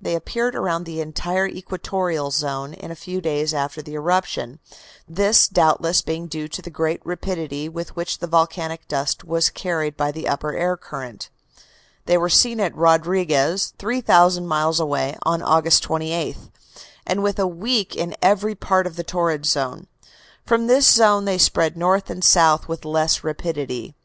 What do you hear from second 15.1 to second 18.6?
on August 28, and within a week in every